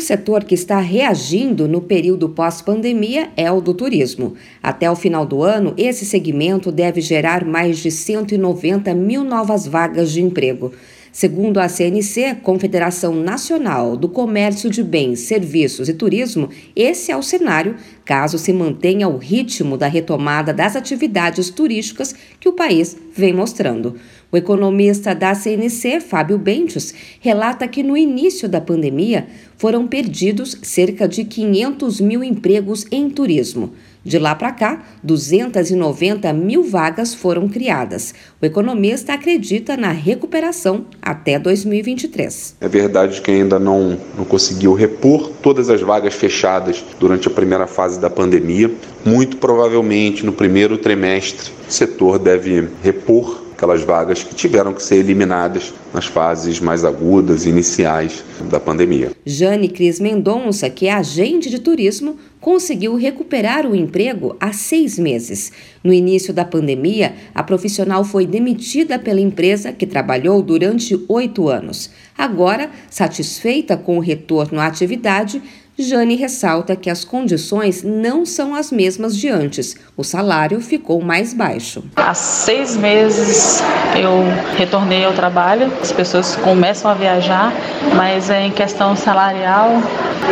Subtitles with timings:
[0.00, 4.32] O setor que está reagindo no período pós-pandemia é o do turismo.
[4.62, 10.10] Até o final do ano, esse segmento deve gerar mais de 190 mil novas vagas
[10.10, 10.72] de emprego.
[11.12, 17.22] Segundo a CNC, Confederação Nacional do Comércio de Bens, Serviços e Turismo, esse é o
[17.22, 23.32] cenário caso se mantenha o ritmo da retomada das atividades turísticas que o país vem
[23.32, 23.96] mostrando.
[24.30, 31.08] O economista da CNC, Fábio Bentes, relata que no início da pandemia foram perdidos cerca
[31.08, 33.72] de 500 mil empregos em turismo.
[34.04, 38.14] De lá para cá, 290 mil vagas foram criadas.
[38.40, 42.56] O economista acredita na recuperação até 2023.
[42.60, 47.66] É verdade que ainda não, não conseguiu repor todas as vagas fechadas durante a primeira
[47.66, 48.70] fase da pandemia.
[49.04, 54.96] Muito provavelmente no primeiro trimestre, o setor deve repor aquelas vagas que tiveram que ser
[54.96, 59.10] eliminadas nas fases mais agudas, iniciais da pandemia.
[59.26, 65.52] Jane Cris Mendonça, que é agente de turismo, conseguiu recuperar o emprego há seis meses.
[65.84, 71.90] No início da pandemia, a profissional foi demitida pela empresa que trabalhou durante oito anos.
[72.16, 75.42] Agora, satisfeita com o retorno à atividade,
[75.80, 79.76] Jane ressalta que as condições não são as mesmas de antes.
[79.96, 81.82] O salário ficou mais baixo.
[81.96, 83.62] Há seis meses
[84.00, 84.22] eu
[84.56, 87.52] retornei ao trabalho, as pessoas começam a viajar,
[87.96, 89.70] mas é em questão salarial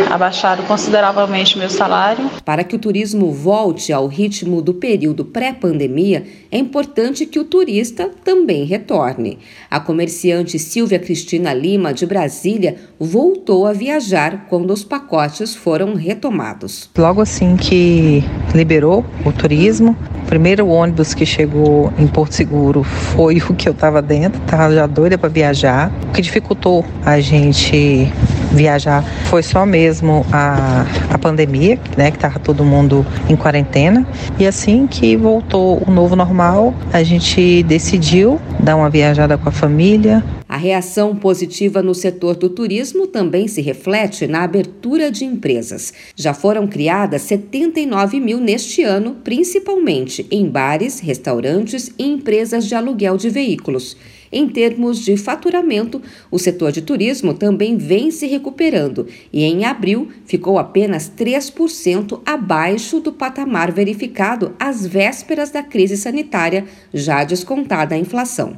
[0.09, 2.29] abaixaram consideravelmente meu salário.
[2.45, 8.09] Para que o turismo volte ao ritmo do período pré-pandemia, é importante que o turista
[8.23, 9.39] também retorne.
[9.69, 16.89] A comerciante Silvia Cristina Lima, de Brasília, voltou a viajar quando os pacotes foram retomados.
[16.97, 23.37] Logo assim que liberou o turismo, o primeiro ônibus que chegou em Porto Seguro foi
[23.37, 25.91] o que eu estava dentro, estava já doida para viajar.
[26.09, 28.11] O que dificultou a gente
[28.51, 34.05] viajar foi só mesmo a, a pandemia, né, que estava todo mundo em quarentena.
[34.37, 39.51] E assim que voltou o novo normal, a gente decidiu dar uma viajada com a
[39.51, 40.23] família.
[40.49, 45.93] A reação positiva no setor do turismo também se reflete na abertura de empresas.
[46.15, 53.15] Já foram criadas 79 mil neste ano, principalmente em bares, restaurantes e empresas de aluguel
[53.15, 53.95] de veículos.
[54.31, 56.01] Em termos de faturamento,
[56.31, 62.99] o setor de turismo também vem se recuperando e em abril ficou apenas 3% abaixo
[62.99, 68.57] do patamar verificado às vésperas da crise sanitária, já descontada a inflação.